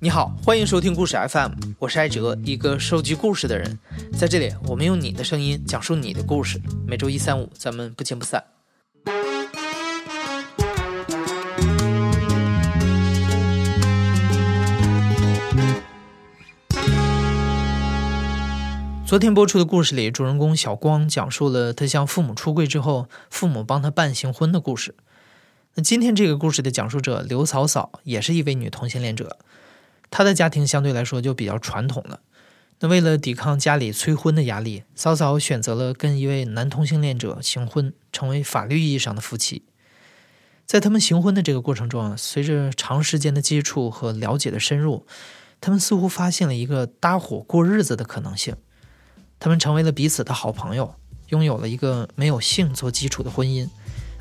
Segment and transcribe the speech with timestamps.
[0.00, 3.76] 你好，欢迎收听故事 FM，我是艾哲，一个收集故事的人。
[4.16, 6.60] 在这里，我们用你的声音讲述你的故事。
[6.86, 8.44] 每周一、三、五，咱们不见不散。
[19.04, 24.94] 昨天播出的故事里，主人公小光讲述了他向父母出柜之后，父母帮他办行婚的故事。
[25.74, 29.38] 那今天这个故事的讲述者刘嫂嫂也是一位女同性恋者，
[30.10, 32.20] 他的家庭相对来说就比较传统了。
[32.80, 39.64] 那为了抵抗家里催婚的压力，嫂嫂选择了跟一位男同性恋者行婚，成为法律意义上的夫妻。
[40.64, 45.06] 在他们行婚的这个过程中啊，随着长时间的接触和了解的深入，
[45.60, 48.54] 他们似乎发现了一个搭伙过日子的可能性。
[49.40, 50.94] 他们成为了彼此的好朋友，
[51.30, 53.68] 拥有了一个没有性做基础的婚姻，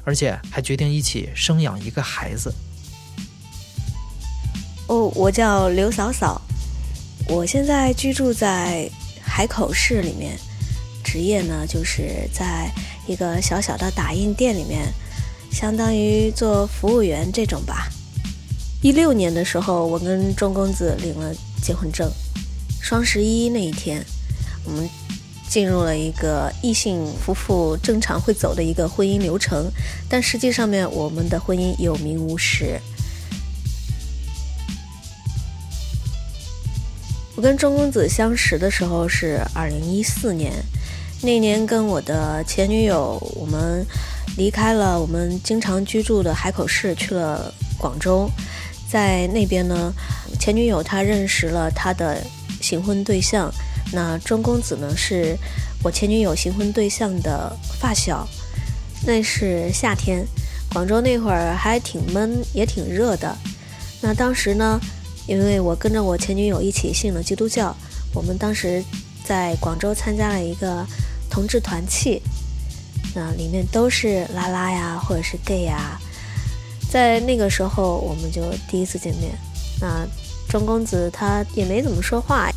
[0.03, 2.53] 而且还决定一起生养一个孩子。
[4.87, 6.41] 哦，我叫刘嫂嫂，
[7.27, 8.89] 我现在居住在
[9.21, 10.37] 海口市里面，
[11.03, 12.71] 职业呢就是在
[13.05, 14.91] 一个小小的打印店里面，
[15.51, 17.87] 相当于做服务员这种吧。
[18.81, 22.09] 一六年的时候，我跟钟公子领了结婚证，
[22.81, 24.03] 双十一那一天，
[24.63, 24.89] 我们。
[25.49, 29.71] 进入了一个异性夫妇正常会走的一个婚姻流程，
[30.09, 32.77] 但实际上面我们的婚姻有名无实。
[37.37, 40.51] 我跟钟公子相识的时候是二零一四年，
[41.21, 43.85] 那年跟我的前女友，我们
[44.37, 48.27] 离开了我们经常居住的海口市，去了广州，
[48.89, 49.93] 在那边呢，
[50.39, 52.19] 前女友她认识了她的
[52.59, 53.53] 新婚对象。
[53.93, 55.37] 那钟公子呢，是
[55.83, 58.27] 我前女友新婚对象的发小。
[59.05, 60.25] 那是夏天，
[60.73, 63.37] 广州那会儿还挺闷，也挺热的。
[64.01, 64.81] 那当时呢，
[65.27, 67.75] 因为我跟着我前女友一起信了基督教，
[68.13, 68.83] 我们当时
[69.23, 70.85] 在广州参加了一个
[71.29, 72.21] 同志团契，
[73.13, 75.99] 那里面都是拉拉呀，或者是 gay 呀。
[76.89, 79.37] 在那个时候，我们就第一次见面。
[79.81, 80.07] 那
[80.47, 82.49] 钟公子他也没怎么说话。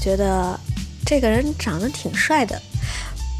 [0.00, 0.60] 觉得
[1.06, 2.60] 这个人长得挺帅的，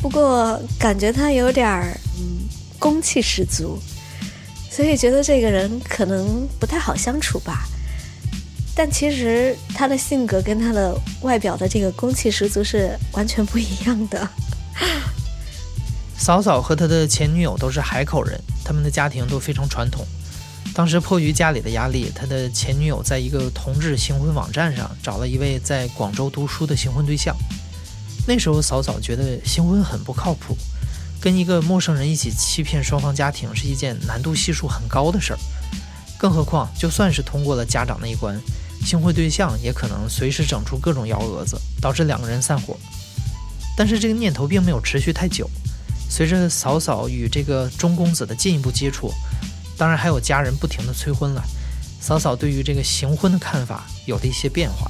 [0.00, 2.48] 不过感觉他有点儿嗯
[2.78, 3.78] 攻气十足，
[4.70, 7.68] 所以觉得这个人可能不太好相处吧。
[8.76, 14.28] 但其实他的性格跟他的外表的这个攻气十足是完全不一样的。
[16.18, 20.04] 嫂嫂和他的前女友都是海口人，他们的家庭都非常传统。
[20.74, 27.36] 当时迫于家里的压力，他的前女友在一个同志行婚网站上找了一位在广州读书的行婚对象。
[28.26, 30.56] 那时候嫂嫂觉得行婚很不靠谱，
[31.20, 35.38] 跟一个陌生人一起欺骗双方家庭是一件难度系数很高的事儿。
[36.18, 38.40] 更何况，就算是通过了家长那一关，
[38.84, 42.76] 行婚对象也可能随时整出各种幺蛾子，导致两个人散伙。
[43.76, 45.48] 但是这个念头并没有持续太久，
[46.08, 49.10] 随着嫂嫂与这个钟公子的进一步接触。
[49.76, 51.42] 当然还有家人不停的催婚了，
[52.00, 54.88] 嫂嫂对于这个行婚的看法有了一些变化。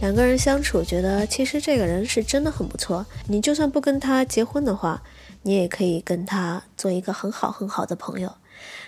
[0.00, 3.04] 两个人相处，觉得其实这个人是真的很不错。
[3.26, 5.02] 你就算不跟他结婚的话，
[5.42, 8.32] 你也可以跟他做一个很好很好的朋友。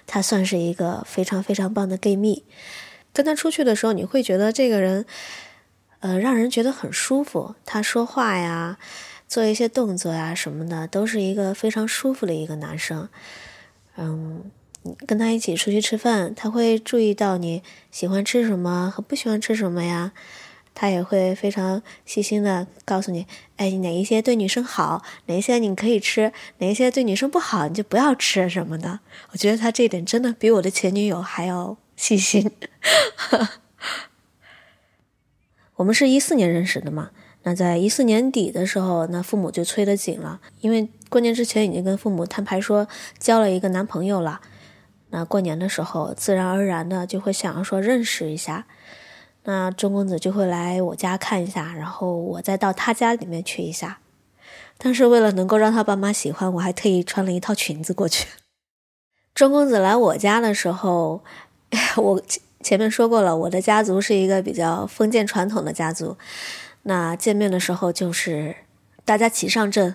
[0.06, 2.44] 他算是一个非常非常棒的 gay 蜜。
[3.12, 5.04] 跟他出去的时候，你会觉得这个人，
[6.00, 7.54] 呃，让人觉得很舒服。
[7.64, 8.78] 他说话呀，
[9.28, 13.08] 做一些动作呀什么的，都是一个非常舒服的一个男生。
[13.96, 14.50] 嗯，
[15.06, 20.12] 跟他一起出去吃饭，他会注意到你喜欢吃什么和不喜欢吃什么呀。
[20.72, 29.00] 他也会非常细心的告诉你，哎，哪一些对女生好，哪一些你可以吃，哪一些对女生不好，你就不要吃什么的。
[29.32, 32.50] 我觉得他这一点真的比我的前女友还要细心。
[35.76, 37.10] 我们是一四年认识的嘛。
[37.42, 42.88] 那在一四年底的时候，那父母就催得紧了，因为过年之前已经跟父母摊牌说
[43.18, 44.40] 交了一个男朋友了。
[45.10, 48.66] 那过年的时候，自然而然的就会想要说认识一下。
[49.44, 53.98] 那钟公子就会来我家看一下，然后我再到他家里面去一下。
[54.78, 58.26] 但是为了能够让他爸妈喜欢，我还特意穿了一套裙子过去。
[59.34, 61.22] 钟公子来我家的时候，
[61.96, 62.22] 我
[62.62, 66.16] 前面说过了，我的家族是一个比较封建传统的家族。
[66.82, 68.56] 那见面的时候就是
[69.04, 69.94] 大家齐上阵，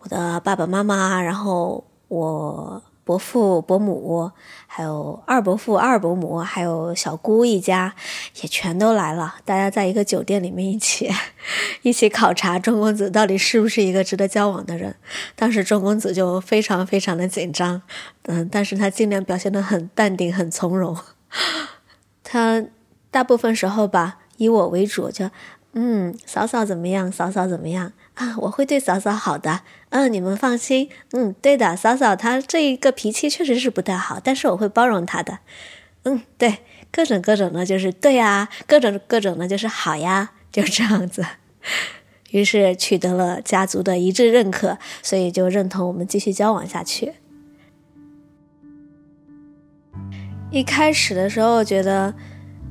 [0.00, 4.32] 我的爸爸妈妈，然后我伯父伯母，
[4.66, 7.94] 还有二伯父二伯母，还有小姑一家
[8.42, 9.36] 也全都来了。
[9.44, 11.08] 大家在一个酒店里面一起
[11.82, 14.96] 一起考察钟公子到底是不是一个值得交往的人。
[15.36, 17.80] 当时钟公子就非常非常的紧张，
[18.24, 20.98] 嗯，但是他尽量表现的很淡定很从容。
[22.24, 22.64] 他
[23.12, 25.30] 大部分时候吧，以我为主，就
[25.78, 27.12] 嗯，嫂嫂怎么样？
[27.12, 27.92] 嫂嫂怎么样？
[28.14, 29.60] 啊，我会对嫂嫂好的。
[29.90, 30.88] 嗯，你们放心。
[31.12, 35.40] 嗯，对的，嫂嫂她这一个脾气确实是不太好，但是我会包容她的。
[36.04, 41.22] 嗯，对，各种各种的，就是对呀，各种各种的，就是好呀，就这样子。
[42.30, 47.12] 于是取得了家族的一致认可，所以就认同我们继续交往下去。
[50.50, 52.14] 一开始的时候觉得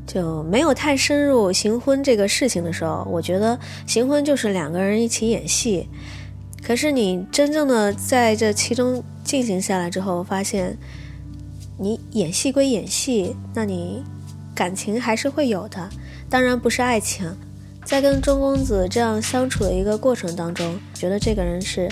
[0.05, 5.87] 就没有太深入行婚这个事情的时候，我觉得行婚就是两个人一起演戏。
[6.63, 10.77] 可是你真正的在这其中进行下来之后，发现
[11.77, 14.03] 你演戏归演戏，那你
[14.55, 15.89] 感情还是会有的，
[16.29, 17.31] 当然不是爱情。
[17.83, 21.87] 在跟钟公子这样相处的一个过程当中，觉得这个人是，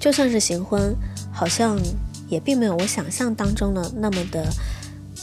[0.00, 0.92] 就算是行婚，
[1.32, 1.78] 好像
[2.28, 4.44] 也并没有我想象当中的那么的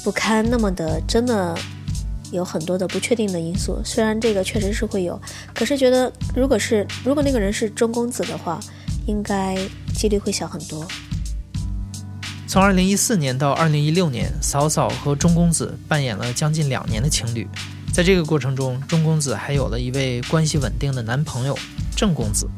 [0.04, 1.58] 不堪，那么的真的
[2.32, 3.80] 有很多的不确定的因素。
[3.86, 5.20] 虽然这个确实是会有，
[5.54, 8.60] 可是觉得如果是如果那个人是钟公子的话，
[9.06, 9.58] 应该
[9.94, 10.86] 几率会小很多。
[12.48, 17.48] 从二零一四年到二零一六年，嫂嫂和钟公子扮演了将近两年的情侣。
[17.94, 21.58] 在这个过程中，钟公子还有了一位关系稳定的男朋友
[21.96, 22.50] 郑公子。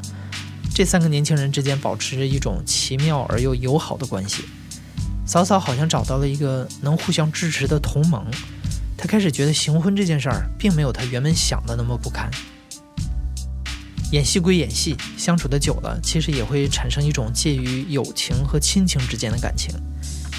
[0.74, 4.44] 这三个年轻人之间保持着一种奇妙而又友好的关系。
[5.26, 8.24] 嫂嫂好像找到了一个能互相支持的同盟，
[8.96, 12.30] 她开始觉得行婚这件事儿并没有她原本想的那么不堪。
[14.12, 19.74] 演戏归演戏，相处的久了，其实也会产生一种介于友情和亲情之间的感情。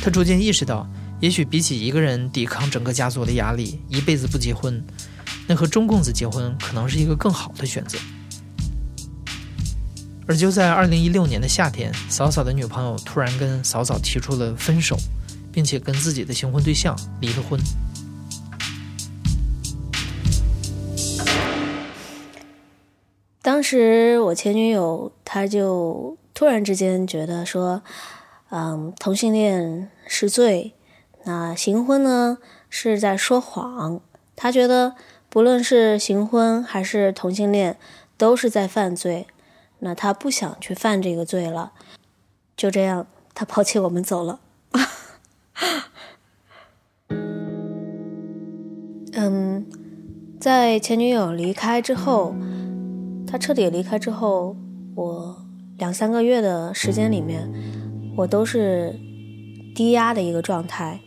[0.02, 0.88] 她逐渐意识到。
[1.22, 4.84] 也许比起一个人抵抗整个家族的压力，一辈子不结婚，
[5.48, 7.98] 那和钟公子结婚可能是一个更好的选择。
[10.28, 14.98] 而就在二零一六年的夏天，嫂嫂的女朋友突然跟嫂嫂提出了分手，
[15.52, 17.60] 并且跟自己的新婚对象离了婚。
[23.44, 27.84] 当时我前女友她就突然之间觉得说，
[28.50, 30.74] 嗯，同性恋是罪。
[31.26, 32.40] 那行婚呢
[32.70, 34.02] 是在说谎，
[34.36, 34.96] 她觉得
[35.30, 37.78] 不论是行婚还是同性恋
[38.18, 39.28] 都是在犯罪，
[39.86, 41.72] 那他不想去犯这个罪了，
[42.58, 43.06] 就这样
[43.36, 44.40] 他抛弃我们走了。
[49.14, 49.64] 嗯，
[50.40, 52.34] 在前女友离开之后，
[53.28, 54.56] 他彻底离开之后，
[54.96, 55.46] 我
[55.78, 57.48] 两三个月的时间里面，
[58.18, 59.00] 我都是
[59.76, 61.00] 低压的一个状态。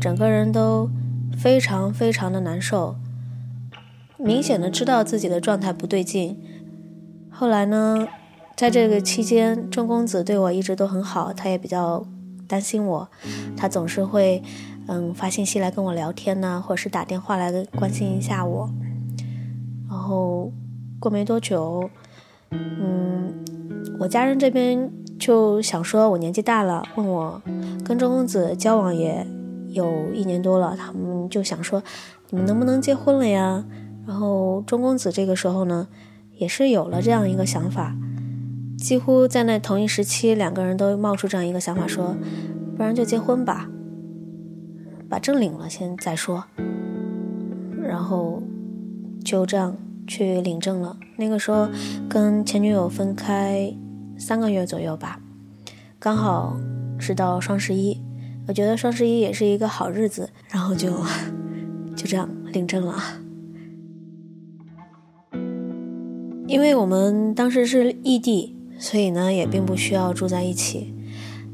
[0.00, 0.90] 整个人都
[1.38, 2.96] 非常非常的难受，
[4.16, 6.36] 明显的知道自己的状态不对劲。
[7.42, 8.06] 后来呢，
[8.54, 12.00] 在这个期间，钟公子对我一直都很好，他也比较
[12.46, 13.08] 担心我，
[13.56, 14.40] 他总是会
[14.86, 18.70] 嗯发信息来跟我聊天呢，或者是打电话来关心一下我。
[19.90, 20.52] 然后
[21.00, 21.90] 过没多久，
[22.50, 23.34] 嗯，
[23.98, 27.42] 我家人这边就想说我年纪大了，问我
[27.84, 29.26] 跟钟公子交往也。
[29.70, 31.82] 有一年多了，他们就想说，
[32.30, 33.64] 你们能不能结婚了呀？
[34.06, 35.88] 然后钟公子这个时候呢，
[36.42, 37.94] 也是有了这样一个想法，
[38.76, 42.16] 几乎在那同一时期，两个人都冒出这样一个想法，说，
[42.76, 43.70] 不然就结婚吧，
[45.08, 46.42] 把证领了先再说。
[47.80, 48.42] 然后
[49.24, 49.76] 就这样
[50.08, 50.96] 去领证了。
[51.16, 51.68] 那个时候
[52.08, 53.72] 跟前女友分开
[54.18, 55.20] 三个月左右吧，
[56.00, 56.58] 刚好
[56.98, 58.02] 是到双十一。
[58.48, 60.90] 我觉得双十一也是一个好日子，然后就
[61.94, 63.21] 就这样领证了。
[66.52, 70.92] 因为我们当时是异地，所以呢也并不需要住在一起。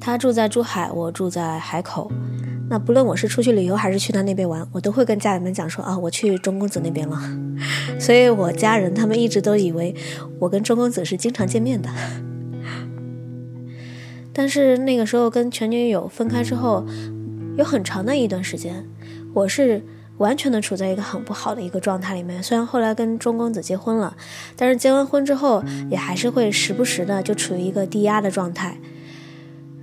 [0.00, 2.11] 他住在珠海，我住在海口。
[2.69, 7.17] 那不论我是出去旅游还是去他那边玩，我都会跟家里面讲说啊，我去钟公子那边了。
[8.00, 9.95] 所以我家人他们一直都以为
[10.40, 11.88] 我跟钟公子是经常见面的。
[14.33, 16.85] 但是那个时候跟前女友分开之后，
[17.57, 18.85] 有很长的一段时间，
[19.33, 19.81] 我是
[20.18, 22.42] 完全的处在一个很不好的一个状态里面。
[22.42, 24.16] 虽然后来跟钟公子结婚了，
[24.56, 28.78] 但是结完婚之后，也还是会时不时的就处于一个低压的状态。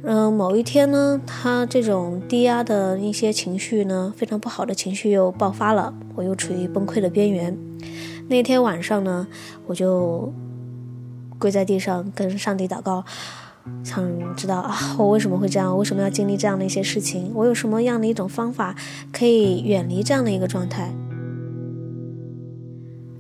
[0.04, 7.58] 嗯，某一天呢，他这种低压的一些情绪呢，非常不好的情绪又爆发了，我又处于崩溃的边缘。
[8.28, 9.26] 那天晚上呢，
[9.66, 10.32] 我就
[11.40, 13.04] 跪在地上跟上帝祷告。
[13.84, 15.78] 想知道啊，我为什么会这样？
[15.78, 17.32] 为什么要经历这样的一些事情？
[17.34, 18.76] 我有什么样的一种方法
[19.12, 20.94] 可以远离这样的一个状态？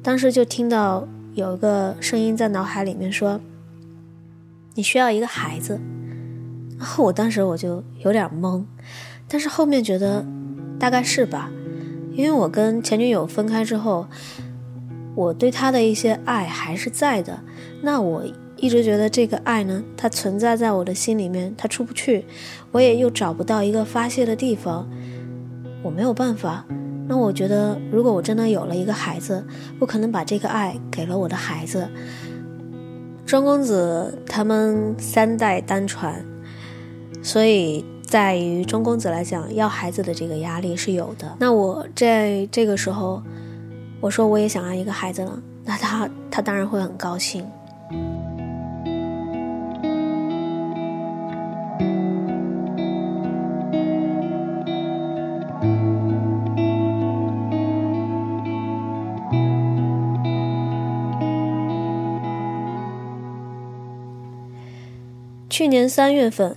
[0.03, 3.39] 当时就听到有一个声音在脑海里面说
[4.75, 5.79] ：“你需要一个孩子。”
[6.77, 8.63] 然后我当时我就有点懵，
[9.27, 10.23] 但是后面觉得
[10.77, 11.49] 大概是吧，
[12.11, 14.05] 因为我跟前女友分开之后，
[15.15, 17.39] 我对她的一些爱还是在的。
[17.81, 18.23] 那我
[18.57, 22.25] 一直觉得这个爱呢，它存在在我的心里面，它出不去，
[22.71, 24.89] 我也又找不到一个发泄的地方，
[25.83, 26.65] 我没有办法。
[27.07, 29.45] 那我觉得，如果我真的有了一个孩子，
[29.79, 31.87] 我可能把这个爱给了我的孩子。
[33.25, 36.25] 庄公子他们三代单传，
[37.21, 41.35] 所以在于庄公子来讲，要孩子的这个压力是有的。
[41.39, 43.21] 那我在这个时候，
[43.99, 47.45] 我说我也想要一个孩子了，那他他当然会很高兴。
[65.65, 66.55] 去年三月份，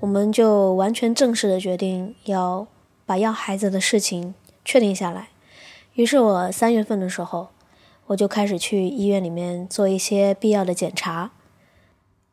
[0.00, 2.66] 我们就完全正式的决定要
[3.06, 4.34] 把要孩子的事情
[4.64, 5.28] 确定下来。
[5.94, 7.50] 于是我三月份的时候，
[8.06, 11.30] 我就开始去医院里面做一些必要的检查，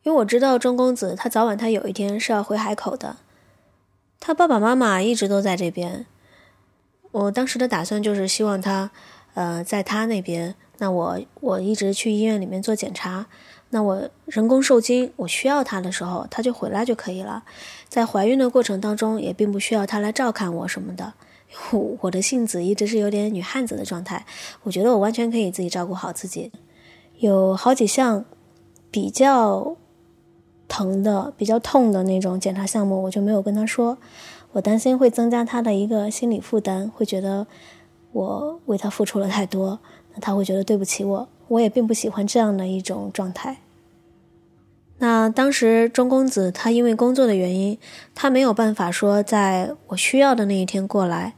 [0.01, 3.17] 因为我知道钟公子他早晚他有一天是要回海口的，
[4.20, 6.08] 他爸爸妈妈一直都在这边。
[7.12, 8.89] 我当时的打算就是希望他，
[9.36, 13.27] 呃，在他那边，那我我一直去医院里面做检查。
[13.75, 17.44] 那我人工受精，我需要他的时候，他就回来就可以了。
[17.89, 21.13] 在怀孕的过程当中，也并不需要他来照看我什么的。
[22.00, 24.25] 我的性子一直是有点女汉子的状态，
[24.63, 26.53] 我觉得我完全可以自己照顾好自己。
[27.17, 28.24] 有好几项
[28.89, 29.75] 比较
[30.70, 33.98] 疼的、比较痛的那种检查项目，我就没有跟他说，
[34.53, 37.46] 我担心会增加他的一个心理负担，会觉得
[38.13, 39.77] 我为他付出了太多，
[40.13, 41.27] 那他会觉得对不起我。
[41.50, 43.58] 我也并不喜欢这样的一种状态。
[44.98, 47.78] 那当时钟公子他因为工作的原因，
[48.14, 51.34] 他没有办法说在我需要的那一天过来，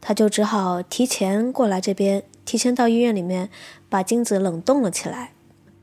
[0.00, 3.50] 他就只好提前过来这边，提前到医院里面
[3.88, 5.32] 把精子冷冻了起来。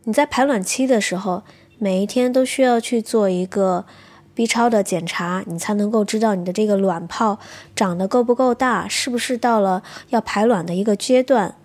[0.06, 1.44] 你在排卵期的时候，
[1.78, 3.86] 每一天都需要去做一个
[4.34, 7.40] B 超的检查，你才能够知道你的这个卵泡
[7.76, 11.56] 长得够不够大，是不是到了要排卵的一个阶段。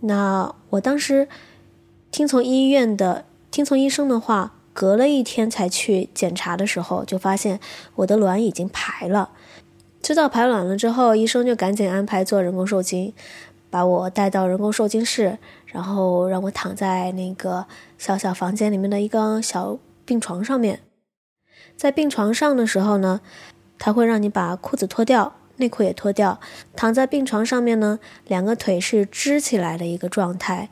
[0.00, 1.28] 那我当时
[2.10, 7.58] 听从医院的，听从医生的话，隔了一天才去检查的时候，就发现
[7.96, 9.30] 我的卵已经排了。
[10.00, 13.12] 知道排卵了之后，医生就赶紧安排做人工受精，
[13.68, 17.66] 把我带到人工受精室，然后让我躺在那个
[17.98, 20.80] 小小房间里面的一个小病床上面。
[21.76, 23.20] 在病床上的时候呢，
[23.78, 25.34] 他会让你把裤子脱掉。
[25.56, 26.40] 内裤也脱掉，
[26.74, 30.70] 躺在病床上面呢，两个腿是支起来的一个状态，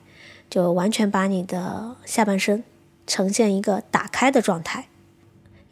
[0.49, 2.65] 就完全把你的下半身
[3.09, 4.87] 呈现一个打开的状态。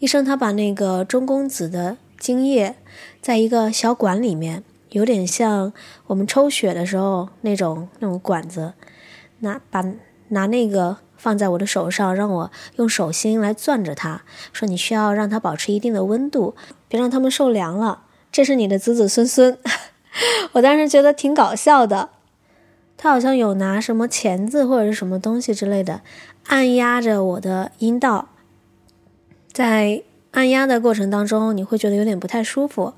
[0.01, 2.75] 医生他把那个中公子的精液
[3.21, 5.73] 在一个小管里面，有点像
[6.09, 8.75] 我们抽血的时候那种那种管子，
[9.39, 9.85] 拿把
[10.29, 16.55] 拿那个放在我的手上，让我用手心来攥着它，说你需要让它保持一定的温度，
[16.89, 18.03] 别让它们受凉了。
[18.33, 19.59] 这是你的子子孙孙，
[20.53, 22.11] 我当时觉得挺搞笑的。
[22.97, 26.03] 他好像有拿什么钳子或者是什么东西之类的，
[26.47, 28.29] 按压着我的阴道。
[29.53, 32.95] 在按压的过程当中，你会觉得有点不太舒服，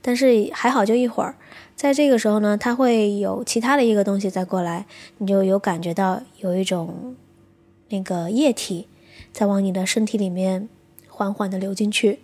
[0.00, 1.34] 但是还好就一会儿。
[1.74, 4.86] 在这个时候呢，他会有其他的一个东西再过来，
[5.18, 7.16] 你就有感觉到有一种
[7.88, 8.88] 那个液体
[9.32, 10.68] 在往你的身体里面
[11.08, 12.20] 缓缓的流进去。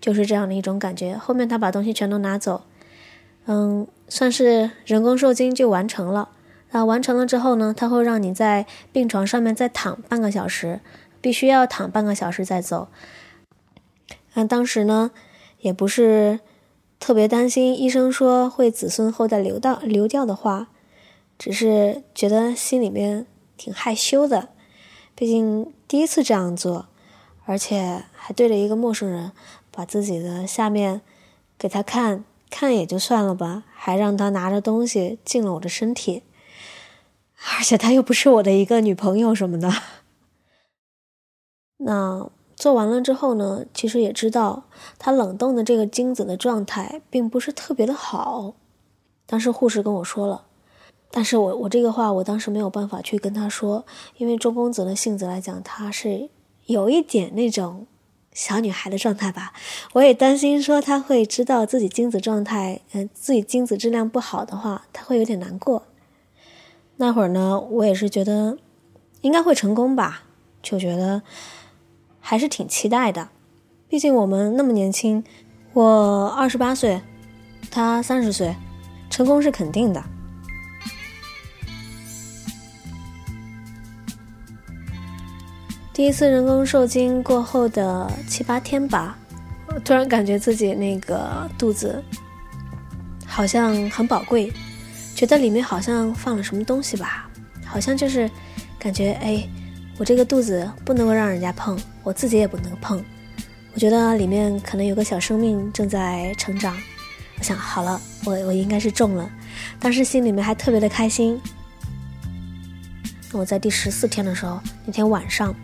[0.00, 1.16] 就是这样的一种感觉。
[1.16, 2.62] 后面他把东西全都拿走，
[3.46, 6.28] 嗯，算是人工受精就完成了。
[6.72, 10.80] 那完成了之后呢，他会让你在病床上面再躺半个小时，
[11.22, 12.88] 必须要躺半个小时再走。
[14.34, 15.12] 那当时呢，
[15.60, 16.40] 也不是
[17.00, 20.68] 特别担心，医生说会子孙后代流到流掉的话，
[21.38, 23.26] 只是觉得心里面
[23.56, 24.50] 挺害羞的，
[25.14, 26.88] 毕竟第一次这样做，
[27.46, 29.32] 而且还对着一个陌生人。
[29.74, 31.00] 把自己的下面
[31.56, 36.22] 给他看看也就算了吧，还让他拿着东西进了我的身体，
[37.56, 39.72] 而且他又不是我的一个女朋友什么的。
[41.78, 44.64] 那做完了之后呢，其实也知道
[44.98, 48.54] 他冷冻的这个精子的状态并不是特别的好。
[49.24, 50.44] 当时护士跟我说了，
[51.10, 53.86] 但是我我这个话我当时没有办法去跟他说，
[54.18, 56.28] 因为周公子的性子来讲，他是
[56.66, 57.86] 有一点那种。
[58.32, 59.52] 小女孩的状态吧，
[59.92, 65.84] 我也担心说她会知道自己精子状态，嗯，自己精子质量不好的话，她会有点难过。
[66.96, 68.56] 那会儿呢，我也是觉得
[69.20, 70.22] 应该会成功吧，
[70.62, 71.22] 就觉得
[72.20, 73.28] 还是挺期待的。
[73.88, 75.22] 毕竟我们那么年轻，
[75.74, 77.02] 我二十八岁，
[77.70, 78.54] 他三十岁，
[79.10, 80.02] 成功是肯定的。
[86.02, 89.16] 第一次人工受精过后的七八天吧，
[89.68, 92.02] 我突然感觉自己那个肚子
[93.24, 94.52] 好像很宝贵，
[95.14, 97.30] 觉得里面好像放了什么东西吧，
[97.64, 98.28] 好像就是
[98.80, 99.48] 感觉哎，
[99.96, 103.00] 我这个肚子不能够让人家碰，我自己也不能碰，
[103.72, 106.76] 我觉得里面可能有个小生命正在成长。
[107.38, 109.30] 我想好了，我我应该是中了，
[109.78, 111.40] 当时心里面还特别的开心。
[113.30, 115.54] 我在第十四天的时候，那天晚上。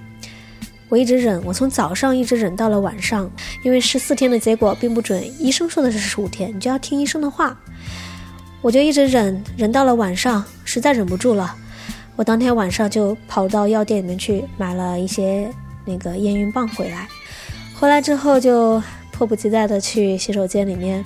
[0.88, 3.30] 我一直忍，我从早上一直忍到了晚上，
[3.62, 7.56] 因为十四天的结果并不准，医生说的是十五天，你就要听医生的话。
[8.60, 11.54] 我就一直忍，忍到了晚上，实在忍不住了，
[12.16, 15.48] 我当天晚上就跑到药店里面去买了一些
[15.84, 17.06] 那个验孕棒回来。
[17.78, 21.04] 回来之后就迫不及待的去洗手间里面，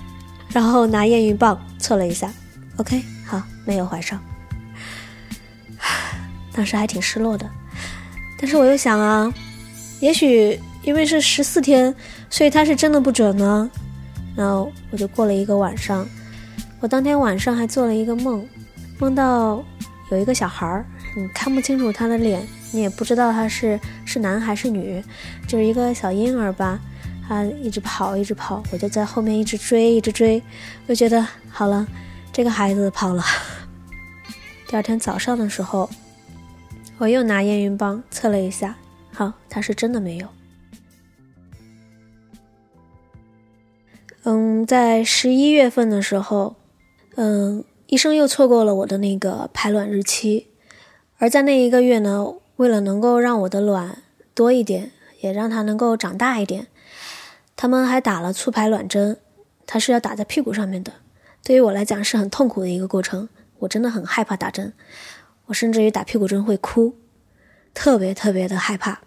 [0.49, 2.33] 然后拿验孕棒测了一下
[2.77, 4.19] ，OK，好，没有怀上。
[6.55, 7.51] 当时还挺失落的，
[8.39, 9.33] 但是我又想啊。
[10.03, 11.95] 也许因为是十四天，
[12.29, 13.71] 所以他是真的不准呢。
[14.35, 16.05] 然后我就过了一个晚上，
[16.81, 18.45] 我当天晚上还做了一个梦，
[18.99, 19.65] 梦到
[20.11, 20.85] 有一个小孩儿，
[21.17, 25.01] 你看不清楚他的脸，你也不知道他是是男还是女，
[25.47, 26.81] 就是一个小婴儿吧。
[27.29, 30.43] 他一直跑，一直跑，我就在后面一直追，一直追，
[30.89, 31.87] 我觉得好了，
[32.33, 33.23] 这个孩子跑了。
[34.67, 35.89] 第二天早上的时候，
[36.99, 38.75] 我又拿验孕棒测了一下。
[39.13, 40.27] 好，他是真的没有。
[44.25, 46.57] 嗯，在十一月份的时候，
[47.17, 50.49] 嗯，医生又错过了我的那个排卵日期，
[51.19, 53.99] 而在那一个月呢，为了能够让我的卵
[54.33, 56.69] 多一点，也让它能够长大一点，
[57.55, 59.19] 他们还打了促排卵针，
[59.67, 60.93] 它是要打在屁股上面的。
[61.45, 64.73] 对于我来讲是很痛苦的一个过程，我真的很害怕打针，
[65.47, 66.95] 我甚至于打屁股针会哭。
[67.75, 69.01] 特别特别的害怕，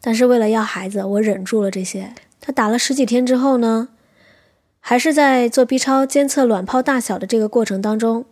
[0.00, 2.14] 但是为了要孩子，我忍住了这些。
[2.40, 3.88] 他打了十几天之后呢，
[4.78, 8.24] 还是在做 B 超监测卵泡大小的这个过程当中，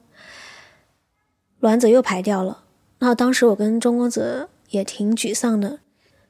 [1.58, 2.62] 卵子又排掉了。
[3.00, 5.80] 那当时我跟钟公子也挺沮丧的。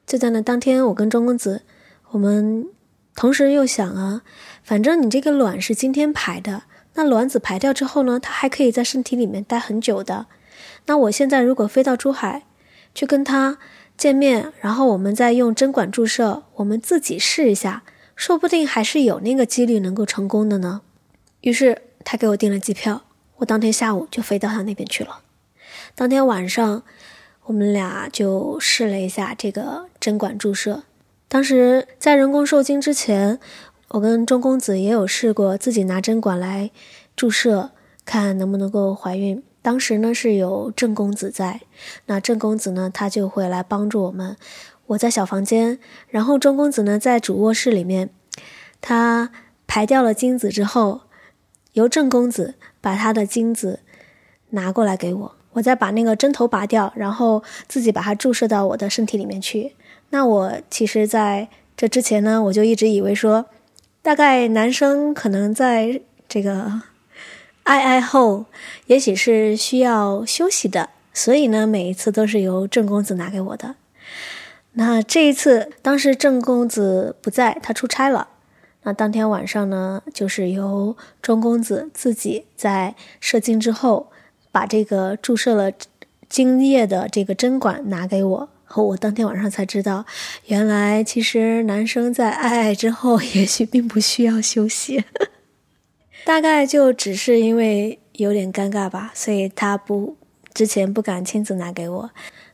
[0.07, 1.61] 就在那当天，我跟钟公子，
[2.09, 2.67] 我们
[3.15, 4.23] 同时又想啊，
[4.63, 6.63] 反正你这个卵是今天排的，
[6.95, 10.25] 那卵子排掉之后呢，它还可以在身体里面待很久的。
[10.87, 12.43] 那我现在如果飞到珠海，
[12.95, 13.59] 去跟他
[13.95, 17.83] 见面，然后我们再用针管注射，我们自己试一下，
[18.15, 20.81] 说不定还是有那个几率能够成功的呢。
[21.41, 23.03] 于是他给我订了机票，
[23.35, 25.19] 我当天下午就飞到他那边去了。
[25.93, 26.83] 当天晚上，
[27.43, 30.83] 我们俩就试了一下这个针管注射。
[31.27, 33.39] 当时在人工受精之前，
[33.89, 36.71] 我跟钟公子也有试过自己拿针管来
[37.15, 37.71] 注射，
[38.05, 39.43] 看能不能够怀孕。
[39.65, 41.61] 当时呢是有郑公子在，
[42.05, 44.37] 那郑公子呢他就会来帮助我们。
[44.85, 48.11] 我在小房间，然后钟公子呢在主卧室里面，
[48.79, 49.31] 他
[49.65, 51.01] 排掉了精子之后，
[51.73, 53.79] 由郑公子把他的精子
[54.51, 59.73] 拿过来给我，我再把那个针头拔掉，然后自己把它注射到我的身体里面去。
[60.11, 63.47] 那我其实在这之前呢，我就一直以为说，
[64.03, 66.83] 大概男生可能在这个。
[67.65, 68.45] 爱爱后，
[68.85, 73.73] 也许是需要休息的，所以呢，每一次都是由郑公子拿给我的。
[74.73, 78.27] 那这一次，当时郑公子不在，他出差了。
[78.83, 84.11] 那当天晚上呢，就是由钟公子自己在射精之后，
[84.51, 85.71] 把这个注射了
[86.29, 88.49] 精液的这个针管拿给我。
[88.63, 90.05] 和我当天晚上才知道，
[90.45, 95.03] 原来其实男生在爱爱之后， 也许并不需要休息。
[96.25, 100.17] 大概就只是因为有点尴尬吧，所以他不
[100.55, 102.09] 之前不敢亲自拿给我。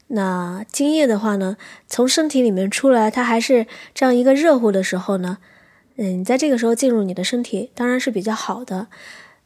[0.08, 1.56] 那精液的话呢，
[1.88, 5.38] 从身体里面出来，它还是这样一个热乎的时候呢，
[5.96, 8.88] 嗯，在这个时候进入你的身体当然是比较好的。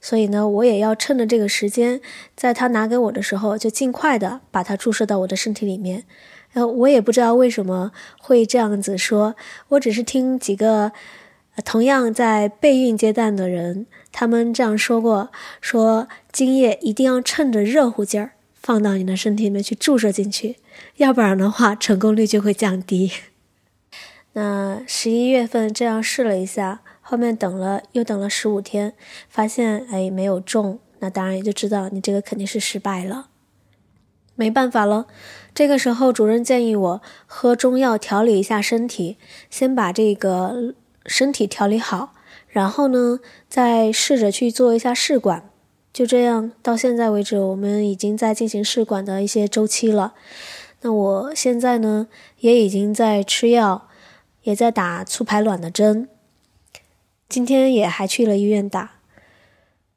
[0.02, 2.02] 所以呢，我也要趁着这个时间，
[2.36, 6.04] 在他拿给我的时候，就尽快的把它注射到我的身体里面。
[6.54, 9.36] 呃，我也不知道为什么会这样子说，
[9.70, 10.94] 我只是听几个。
[11.64, 20.58] 同样在备孕阶段的人，他们这样说过：说精液一定要趁着热乎劲儿放到你的身体里面去注射进去，
[20.98, 23.10] 要不然的话成功率就会降低。
[24.34, 28.94] 那十一月份这样试了一下，后面等了又等了十五天，
[29.30, 33.30] 发现哎没有中，那当然也就知道你这个肯定是失败了。
[34.36, 35.08] 没办法了，
[35.54, 39.18] 这个时候主任建议我喝中药调理一下身体，
[39.50, 40.76] 先把这个。
[41.06, 42.14] 身体调理好，
[42.48, 45.50] 然后呢，再试着去做一下试管。
[45.94, 50.14] 就这样，到现在为止，我们已经在进行试管的一些周期了。
[50.82, 52.08] 那我现在呢，
[52.40, 53.88] 也已经在吃药，
[54.44, 56.10] 也在打促排卵的针。
[57.30, 58.96] 今天也还去了医院打。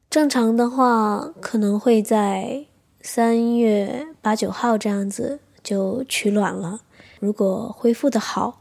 [0.09, 2.65] 正常的话，可能会在
[3.03, 6.81] 三月八九号这样子就取卵了。
[7.21, 8.61] 如果恢复的好，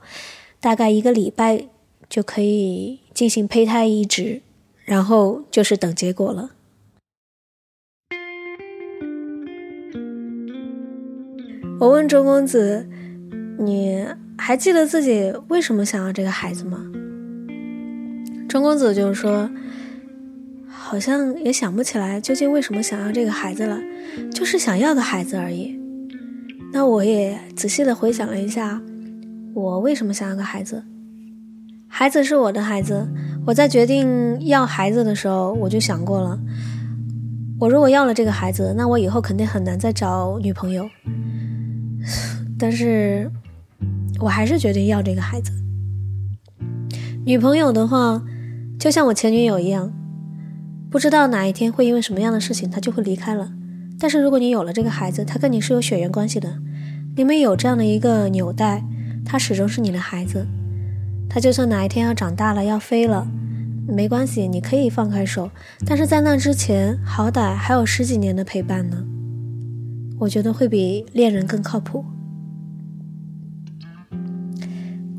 [0.60, 1.68] 大概一个礼拜
[2.10, 4.42] 就可以进行胚胎移植，
[4.86, 6.52] 然后就是等结果了。
[11.80, 12.88] 我问周公子
[13.60, 14.04] ：“你
[14.38, 16.84] 还记得自己为什么想要这个孩子吗？”
[18.50, 19.48] 周公子就说
[20.68, 23.80] ：“好像也想不起来究竟为什么想要这个孩子了，
[24.34, 25.78] 就是想要个孩子而已。”
[26.74, 28.82] 那我也仔细的回想了一下，
[29.54, 30.84] 我为什么想要个孩子？
[31.90, 33.08] 孩子是我的孩子。
[33.46, 36.38] 我在决定要孩子的时候，我就想过了，
[37.58, 40.90] 我如果要了这个孩子，那我以后肯定很难再找女朋友。
[42.60, 43.32] 但是，
[44.20, 45.52] 我还是决定要这个孩子。
[47.26, 48.22] 女朋友的话，
[48.78, 49.94] 就像我前女友一样，
[50.90, 53.52] 不知道哪一天会因为什么样的事情，她就会离开了。
[53.98, 56.60] 但是如果你有了这个孩子，他跟你是有血缘关系的，
[57.16, 58.84] 你们有这样的一个纽带，
[59.26, 60.46] 他始终是你的孩子。
[61.30, 63.28] 他就算哪一天要长大了要飞了，
[63.88, 65.50] 没关系，你可以放开手。
[65.86, 69.04] 但是在那之前，好歹还有十几年的陪伴呢。
[70.20, 72.04] 我觉得会比恋人更靠谱。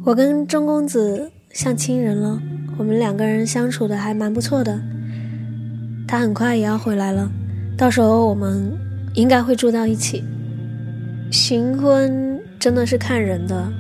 [0.05, 2.41] 我跟钟公子像亲人了，
[2.79, 4.81] 我们两个人相处的还蛮不错的。
[6.09, 7.31] 他很快也要回来了。
[7.77, 8.77] 到时候我们
[9.15, 10.25] 应该会住到一起。
[11.31, 13.73] 行婚真的是看人的。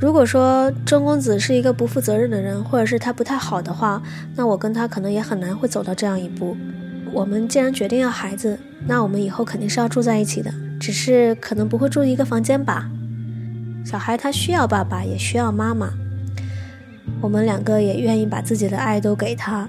[0.00, 4.00] 如果说钟公子是一个不负责任的人，或者是他不太好的话，
[4.36, 6.56] 那我跟他可能也很难会走到这样一步。
[7.12, 8.56] 我们既然决定要孩子，
[8.86, 12.88] 那我们以后肯定是要住在一起的，只是可能不会住一个房间吧。
[13.84, 15.90] 小孩他需要爸爸，也需要妈妈。
[17.20, 19.68] 我们两个也愿意把自己的爱都给他，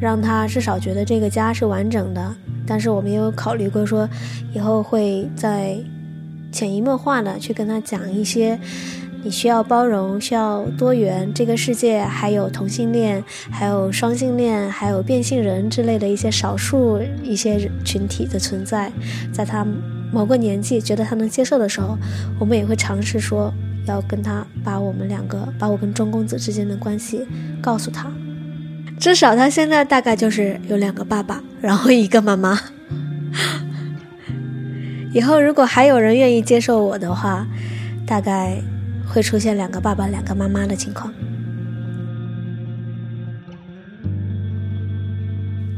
[0.00, 2.34] 让他至少觉得这个家是完整的。
[2.66, 4.08] 但是我们也有考虑过，说
[4.52, 5.78] 以后会在
[6.50, 8.58] 潜移默化的去跟他讲一些，
[9.28, 18.90] 你需要包容，需要多元，这个世界还有同性恋，还有双性恋，还有变性人之类的一些少数一些群体的存在，
[19.30, 19.66] 在他
[20.10, 21.94] 某个年纪觉得他能接受的时候，
[22.40, 23.52] 我们也会尝试说
[23.84, 27.20] 要跟他把我们两个，把我跟钟公子之间的关系
[27.60, 28.10] 告诉他。
[28.98, 32.58] 至少他现在大概就是有两个爸爸，然后一个妈妈。
[35.12, 37.46] 以后如果还有人愿意接受我的话，
[38.06, 38.62] 大概
[39.08, 41.12] 会出现两个爸爸、两个妈妈的情况。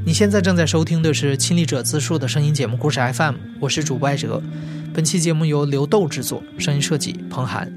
[0.05, 4.43] 你现在正在收听的是《亲历者自述》的声音节目故事 FM，我是主播艾哲。
[4.93, 7.73] 本期节目由刘豆制作，声音设计彭涵。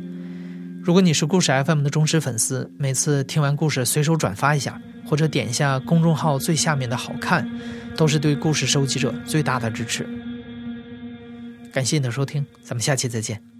[0.82, 4.82] 如果你是故事 FM 的忠实粉丝，每次听完故事随手转发一下。
[5.06, 7.48] 或者点一下公众号最下面的好看，
[7.98, 10.08] 都是对故事收集者最大的支持。
[11.74, 13.53] 感谢你的收听，咱们下期再见。